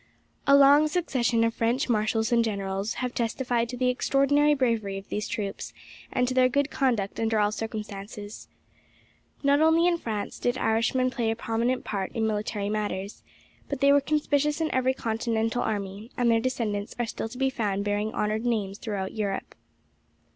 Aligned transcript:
A 0.47 0.55
long 0.55 0.87
succession 0.87 1.43
of 1.43 1.53
French 1.53 1.87
marshals 1.87 2.31
and 2.31 2.43
generals 2.43 2.95
have 3.05 3.13
testified 3.13 3.69
to 3.69 3.77
the 3.77 3.89
extraordinary 3.89 4.55
bravery 4.55 4.97
of 4.97 5.07
these 5.09 5.27
troops, 5.27 5.73
and 6.11 6.27
to 6.27 6.33
their 6.33 6.49
good 6.49 6.71
conduct 6.71 7.19
under 7.19 7.37
all 7.39 7.51
circumstances. 7.51 8.47
Not 9.43 9.61
only 9.61 9.85
in 9.85 9.99
France 9.99 10.39
did 10.39 10.57
Irishmen 10.57 11.11
play 11.11 11.29
a 11.29 11.35
prominent 11.35 11.83
part 11.83 12.11
in 12.13 12.25
military 12.25 12.67
matters, 12.67 13.21
but 13.69 13.79
they 13.79 13.91
were 13.91 14.01
conspicuous 14.01 14.59
in 14.59 14.73
every 14.73 14.95
continental 14.95 15.61
army, 15.61 16.09
and 16.17 16.31
their 16.31 16.41
descendants 16.41 16.95
are 16.97 17.05
still 17.05 17.29
to 17.29 17.37
be 17.37 17.51
found 17.51 17.85
bearing 17.85 18.11
honoured 18.11 18.43
names 18.43 18.79
throughout 18.79 19.13
Europe. 19.13 19.53